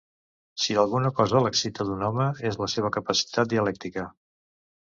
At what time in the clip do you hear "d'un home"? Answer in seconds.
1.89-2.27